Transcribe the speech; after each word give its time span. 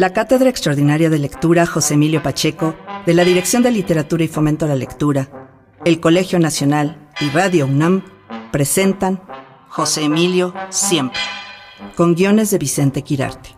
La 0.00 0.14
Cátedra 0.14 0.48
Extraordinaria 0.48 1.10
de 1.10 1.18
Lectura 1.18 1.66
José 1.66 1.92
Emilio 1.92 2.22
Pacheco, 2.22 2.74
de 3.04 3.12
la 3.12 3.22
Dirección 3.22 3.62
de 3.62 3.70
Literatura 3.70 4.24
y 4.24 4.28
Fomento 4.28 4.64
a 4.64 4.68
la 4.68 4.74
Lectura, 4.74 5.28
el 5.84 6.00
Colegio 6.00 6.38
Nacional 6.38 7.10
y 7.20 7.28
Radio 7.28 7.66
UNAM 7.66 8.02
presentan 8.50 9.20
José 9.68 10.04
Emilio 10.04 10.54
Siempre, 10.70 11.20
con 11.96 12.14
guiones 12.14 12.50
de 12.50 12.56
Vicente 12.56 13.02
Quirarte. 13.02 13.50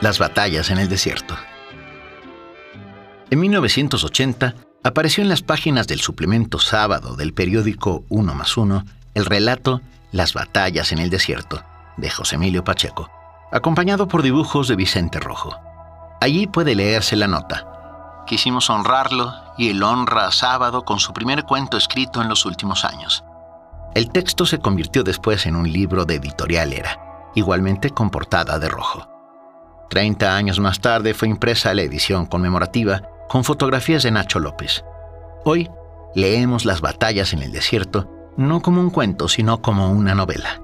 Las 0.00 0.20
batallas 0.20 0.70
en 0.70 0.78
el 0.78 0.88
desierto. 0.88 1.34
En 3.30 3.40
1980 3.40 4.54
apareció 4.84 5.24
en 5.24 5.28
las 5.28 5.42
páginas 5.42 5.88
del 5.88 5.98
suplemento 5.98 6.60
sábado 6.60 7.16
del 7.16 7.34
periódico 7.34 8.04
Uno 8.10 8.32
más 8.32 8.56
Uno 8.56 8.84
el 9.12 9.24
relato 9.26 9.80
Las 10.12 10.34
batallas 10.34 10.92
en 10.92 11.00
el 11.00 11.10
desierto 11.10 11.64
de 11.96 12.10
José 12.10 12.36
Emilio 12.36 12.62
Pacheco, 12.64 13.10
acompañado 13.54 14.08
por 14.08 14.22
dibujos 14.22 14.66
de 14.66 14.74
Vicente 14.74 15.20
Rojo. 15.20 15.56
Allí 16.20 16.48
puede 16.48 16.74
leerse 16.74 17.14
la 17.14 17.28
nota. 17.28 18.24
Quisimos 18.26 18.68
honrarlo 18.68 19.32
y 19.56 19.70
él 19.70 19.82
honra 19.84 20.26
a 20.26 20.32
Sábado 20.32 20.84
con 20.84 20.98
su 20.98 21.12
primer 21.12 21.44
cuento 21.44 21.76
escrito 21.76 22.20
en 22.20 22.28
los 22.28 22.46
últimos 22.46 22.84
años. 22.84 23.22
El 23.94 24.10
texto 24.10 24.44
se 24.44 24.58
convirtió 24.58 25.04
después 25.04 25.46
en 25.46 25.54
un 25.54 25.72
libro 25.72 26.04
de 26.04 26.16
editorial 26.16 26.72
Era, 26.72 27.30
igualmente 27.36 27.90
con 27.90 28.10
portada 28.10 28.58
de 28.58 28.68
rojo. 28.68 29.08
Treinta 29.88 30.34
años 30.34 30.58
más 30.58 30.80
tarde 30.80 31.14
fue 31.14 31.28
impresa 31.28 31.74
la 31.74 31.82
edición 31.82 32.26
conmemorativa 32.26 33.02
con 33.28 33.44
fotografías 33.44 34.02
de 34.02 34.10
Nacho 34.10 34.40
López. 34.40 34.84
Hoy 35.44 35.70
leemos 36.16 36.64
las 36.64 36.80
batallas 36.80 37.32
en 37.32 37.42
el 37.42 37.52
desierto 37.52 38.10
no 38.36 38.62
como 38.62 38.80
un 38.80 38.90
cuento, 38.90 39.28
sino 39.28 39.62
como 39.62 39.92
una 39.92 40.16
novela. 40.16 40.63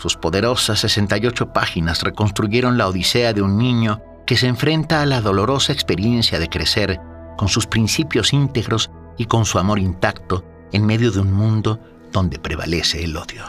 Sus 0.00 0.16
poderosas 0.16 0.80
68 0.80 1.52
páginas 1.52 2.00
reconstruyeron 2.02 2.78
la 2.78 2.88
odisea 2.88 3.34
de 3.34 3.42
un 3.42 3.58
niño 3.58 4.00
que 4.24 4.38
se 4.38 4.46
enfrenta 4.46 5.02
a 5.02 5.06
la 5.06 5.20
dolorosa 5.20 5.74
experiencia 5.74 6.38
de 6.38 6.48
crecer 6.48 6.98
con 7.36 7.48
sus 7.48 7.66
principios 7.66 8.32
íntegros 8.32 8.90
y 9.18 9.26
con 9.26 9.44
su 9.44 9.58
amor 9.58 9.78
intacto 9.78 10.42
en 10.72 10.86
medio 10.86 11.10
de 11.10 11.20
un 11.20 11.34
mundo 11.34 11.78
donde 12.12 12.38
prevalece 12.38 13.04
el 13.04 13.14
odio. 13.14 13.44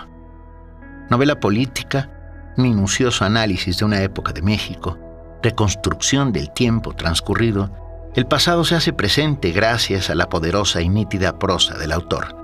Novela 1.10 1.40
política, 1.40 2.52
minucioso 2.58 3.24
análisis 3.24 3.78
de 3.78 3.86
una 3.86 4.02
época 4.02 4.34
de 4.34 4.42
México, 4.42 5.00
reconstrucción 5.42 6.34
del 6.34 6.52
tiempo 6.52 6.94
transcurrido, 6.94 7.72
el 8.14 8.26
pasado 8.26 8.66
se 8.66 8.76
hace 8.76 8.92
presente 8.92 9.52
gracias 9.52 10.10
a 10.10 10.16
la 10.16 10.28
poderosa 10.28 10.82
y 10.82 10.90
nítida 10.90 11.40
prosa 11.40 11.78
del 11.78 11.94
autor. 11.94 12.41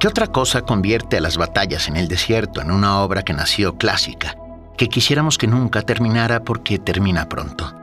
¿Qué 0.00 0.08
otra 0.08 0.28
cosa 0.28 0.62
convierte 0.62 1.18
a 1.18 1.20
las 1.20 1.36
batallas 1.36 1.86
en 1.86 1.98
el 1.98 2.08
desierto 2.08 2.62
en 2.62 2.70
una 2.70 3.02
obra 3.02 3.22
que 3.22 3.34
nació 3.34 3.76
clásica, 3.76 4.34
que 4.78 4.88
quisiéramos 4.88 5.36
que 5.36 5.46
nunca 5.46 5.82
terminara 5.82 6.42
porque 6.42 6.78
termina 6.78 7.28
pronto? 7.28 7.74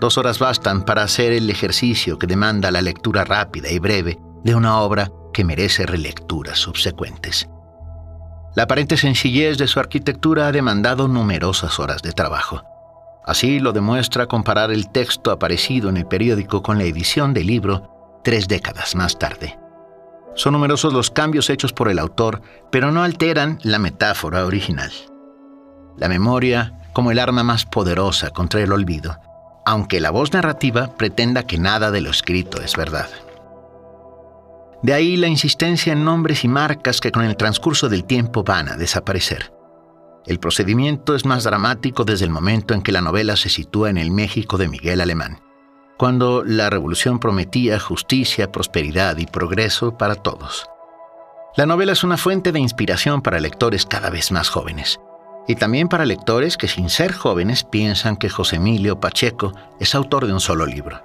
Dos 0.00 0.18
horas 0.18 0.40
bastan 0.40 0.84
para 0.84 1.04
hacer 1.04 1.32
el 1.32 1.48
ejercicio 1.48 2.18
que 2.18 2.26
demanda 2.26 2.72
la 2.72 2.82
lectura 2.82 3.22
rápida 3.22 3.70
y 3.70 3.78
breve 3.78 4.18
de 4.42 4.56
una 4.56 4.80
obra 4.80 5.12
que 5.32 5.44
merece 5.44 5.86
relecturas 5.86 6.58
subsecuentes. 6.58 7.48
La 8.56 8.64
aparente 8.64 8.96
sencillez 8.96 9.56
de 9.56 9.68
su 9.68 9.78
arquitectura 9.78 10.48
ha 10.48 10.52
demandado 10.52 11.06
numerosas 11.06 11.78
horas 11.78 12.02
de 12.02 12.10
trabajo. 12.10 12.64
Así 13.24 13.60
lo 13.60 13.72
demuestra 13.72 14.26
comparar 14.26 14.72
el 14.72 14.90
texto 14.90 15.30
aparecido 15.30 15.88
en 15.88 15.98
el 15.98 16.06
periódico 16.06 16.64
con 16.64 16.78
la 16.78 16.84
edición 16.84 17.32
del 17.32 17.46
libro 17.46 18.20
tres 18.24 18.48
décadas 18.48 18.96
más 18.96 19.20
tarde. 19.20 19.56
Son 20.36 20.52
numerosos 20.52 20.92
los 20.92 21.10
cambios 21.10 21.48
hechos 21.48 21.72
por 21.72 21.88
el 21.88 21.98
autor, 21.98 22.42
pero 22.70 22.90
no 22.90 23.02
alteran 23.02 23.58
la 23.62 23.78
metáfora 23.78 24.44
original. 24.44 24.92
La 25.96 26.08
memoria 26.08 26.80
como 26.92 27.10
el 27.12 27.18
arma 27.18 27.42
más 27.42 27.66
poderosa 27.66 28.30
contra 28.30 28.60
el 28.60 28.72
olvido, 28.72 29.16
aunque 29.64 30.00
la 30.00 30.10
voz 30.10 30.32
narrativa 30.32 30.96
pretenda 30.96 31.46
que 31.46 31.58
nada 31.58 31.90
de 31.90 32.00
lo 32.00 32.10
escrito 32.10 32.60
es 32.60 32.76
verdad. 32.76 33.08
De 34.82 34.92
ahí 34.92 35.16
la 35.16 35.28
insistencia 35.28 35.92
en 35.92 36.04
nombres 36.04 36.44
y 36.44 36.48
marcas 36.48 37.00
que 37.00 37.12
con 37.12 37.24
el 37.24 37.36
transcurso 37.36 37.88
del 37.88 38.04
tiempo 38.04 38.44
van 38.44 38.68
a 38.68 38.76
desaparecer. 38.76 39.52
El 40.26 40.38
procedimiento 40.38 41.14
es 41.14 41.24
más 41.24 41.44
dramático 41.44 42.04
desde 42.04 42.24
el 42.24 42.30
momento 42.30 42.74
en 42.74 42.82
que 42.82 42.92
la 42.92 43.00
novela 43.00 43.36
se 43.36 43.48
sitúa 43.48 43.90
en 43.90 43.98
el 43.98 44.10
México 44.10 44.58
de 44.58 44.68
Miguel 44.68 45.00
Alemán 45.00 45.38
cuando 45.96 46.42
la 46.44 46.70
revolución 46.70 47.18
prometía 47.18 47.78
justicia, 47.78 48.50
prosperidad 48.50 49.16
y 49.18 49.26
progreso 49.26 49.96
para 49.96 50.16
todos. 50.16 50.66
La 51.56 51.66
novela 51.66 51.92
es 51.92 52.02
una 52.02 52.16
fuente 52.16 52.50
de 52.50 52.58
inspiración 52.58 53.22
para 53.22 53.38
lectores 53.38 53.86
cada 53.86 54.10
vez 54.10 54.32
más 54.32 54.48
jóvenes, 54.48 54.98
y 55.46 55.54
también 55.54 55.88
para 55.88 56.04
lectores 56.04 56.56
que 56.56 56.68
sin 56.68 56.88
ser 56.88 57.12
jóvenes 57.12 57.64
piensan 57.64 58.16
que 58.16 58.28
José 58.28 58.56
Emilio 58.56 58.98
Pacheco 58.98 59.52
es 59.78 59.94
autor 59.94 60.26
de 60.26 60.32
un 60.32 60.40
solo 60.40 60.66
libro. 60.66 61.00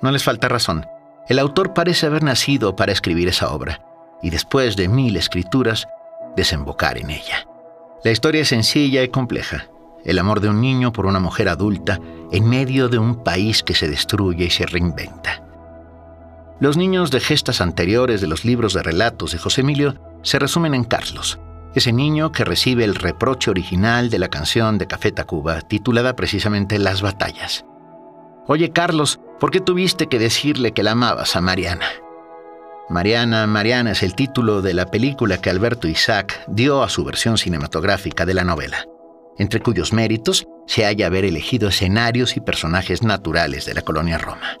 No 0.00 0.10
les 0.10 0.24
falta 0.24 0.48
razón, 0.48 0.86
el 1.28 1.38
autor 1.38 1.74
parece 1.74 2.06
haber 2.06 2.22
nacido 2.22 2.76
para 2.76 2.92
escribir 2.92 3.28
esa 3.28 3.50
obra, 3.50 3.82
y 4.22 4.30
después 4.30 4.76
de 4.76 4.88
mil 4.88 5.16
escrituras, 5.16 5.86
desembocar 6.36 6.96
en 6.98 7.10
ella. 7.10 7.46
La 8.02 8.12
historia 8.12 8.42
es 8.42 8.48
sencilla 8.48 9.02
y 9.02 9.08
compleja, 9.08 9.66
el 10.06 10.20
amor 10.20 10.40
de 10.40 10.48
un 10.48 10.60
niño 10.60 10.92
por 10.92 11.04
una 11.04 11.18
mujer 11.18 11.48
adulta 11.48 12.00
en 12.30 12.48
medio 12.48 12.88
de 12.88 12.98
un 12.98 13.22
país 13.22 13.62
que 13.62 13.74
se 13.74 13.88
destruye 13.88 14.46
y 14.46 14.50
se 14.50 14.64
reinventa. 14.64 15.42
Los 16.60 16.76
niños 16.76 17.10
de 17.10 17.20
gestas 17.20 17.60
anteriores 17.60 18.20
de 18.20 18.28
los 18.28 18.44
libros 18.44 18.72
de 18.72 18.82
relatos 18.82 19.32
de 19.32 19.38
José 19.38 19.60
Emilio 19.60 19.96
se 20.22 20.38
resumen 20.38 20.74
en 20.74 20.84
Carlos, 20.84 21.38
ese 21.74 21.92
niño 21.92 22.32
que 22.32 22.44
recibe 22.44 22.84
el 22.84 22.94
reproche 22.94 23.50
original 23.50 24.08
de 24.08 24.18
la 24.18 24.28
canción 24.28 24.78
de 24.78 24.86
Café 24.86 25.12
Tacuba, 25.12 25.60
titulada 25.60 26.16
precisamente 26.16 26.78
Las 26.78 27.02
batallas. 27.02 27.66
Oye, 28.46 28.70
Carlos, 28.70 29.20
¿por 29.40 29.50
qué 29.50 29.60
tuviste 29.60 30.06
que 30.06 30.20
decirle 30.20 30.72
que 30.72 30.84
la 30.84 30.92
amabas 30.92 31.36
a 31.36 31.40
Mariana? 31.40 31.86
Mariana, 32.88 33.46
Mariana 33.48 33.90
es 33.90 34.04
el 34.04 34.14
título 34.14 34.62
de 34.62 34.72
la 34.72 34.86
película 34.86 35.38
que 35.38 35.50
Alberto 35.50 35.88
Isaac 35.88 36.44
dio 36.46 36.84
a 36.84 36.88
su 36.88 37.04
versión 37.04 37.36
cinematográfica 37.36 38.24
de 38.24 38.34
la 38.34 38.44
novela 38.44 38.86
entre 39.38 39.60
cuyos 39.60 39.92
méritos 39.92 40.46
se 40.66 40.84
halla 40.84 41.06
haber 41.06 41.24
elegido 41.24 41.68
escenarios 41.68 42.36
y 42.36 42.40
personajes 42.40 43.02
naturales 43.02 43.66
de 43.66 43.74
la 43.74 43.82
colonia 43.82 44.18
Roma. 44.18 44.58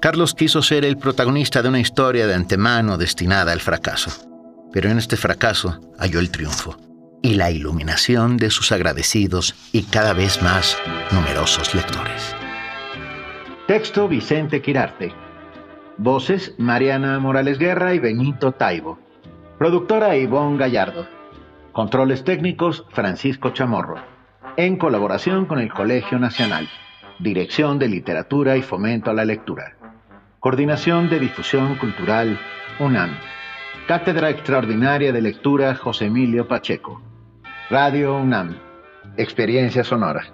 Carlos 0.00 0.34
quiso 0.34 0.62
ser 0.62 0.84
el 0.84 0.96
protagonista 0.96 1.62
de 1.62 1.68
una 1.68 1.80
historia 1.80 2.26
de 2.26 2.34
antemano 2.34 2.96
destinada 2.96 3.52
al 3.52 3.60
fracaso, 3.60 4.10
pero 4.72 4.88
en 4.90 4.98
este 4.98 5.16
fracaso 5.16 5.78
halló 5.98 6.20
el 6.20 6.30
triunfo 6.30 6.76
y 7.22 7.34
la 7.34 7.50
iluminación 7.50 8.36
de 8.36 8.50
sus 8.50 8.72
agradecidos 8.72 9.54
y 9.72 9.82
cada 9.82 10.14
vez 10.14 10.40
más 10.42 10.78
numerosos 11.10 11.74
lectores. 11.74 12.34
Texto 13.66 14.08
Vicente 14.08 14.62
Quirarte. 14.62 15.12
Voces 15.98 16.54
Mariana 16.56 17.18
Morales 17.18 17.58
Guerra 17.58 17.94
y 17.94 17.98
Benito 17.98 18.52
Taibo. 18.52 18.98
Productora 19.58 20.16
Ivonne 20.16 20.56
Gallardo. 20.56 21.06
Controles 21.80 22.24
técnicos 22.24 22.84
Francisco 22.90 23.54
Chamorro. 23.54 23.96
En 24.58 24.76
colaboración 24.76 25.46
con 25.46 25.58
el 25.58 25.72
Colegio 25.72 26.18
Nacional. 26.18 26.68
Dirección 27.18 27.78
de 27.78 27.88
Literatura 27.88 28.58
y 28.58 28.60
Fomento 28.60 29.10
a 29.10 29.14
la 29.14 29.24
Lectura. 29.24 29.78
Coordinación 30.40 31.08
de 31.08 31.18
Difusión 31.20 31.76
Cultural 31.76 32.38
UNAM. 32.80 33.16
Cátedra 33.88 34.28
Extraordinaria 34.28 35.10
de 35.10 35.22
Lectura 35.22 35.74
José 35.74 36.04
Emilio 36.04 36.46
Pacheco. 36.46 37.00
Radio 37.70 38.14
UNAM. 38.14 38.58
Experiencia 39.16 39.82
Sonora. 39.82 40.26